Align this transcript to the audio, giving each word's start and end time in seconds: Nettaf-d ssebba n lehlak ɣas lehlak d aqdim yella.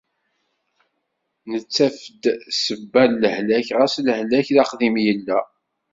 Nettaf-d 1.51 2.23
ssebba 2.55 3.03
n 3.09 3.13
lehlak 3.21 3.67
ɣas 3.77 3.95
lehlak 4.05 4.47
d 4.55 4.57
aqdim 4.63 4.95
yella. 5.05 5.39